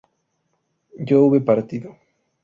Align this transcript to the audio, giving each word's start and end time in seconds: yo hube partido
yo 1.07 1.21
hube 1.25 1.39
partido 1.41 1.95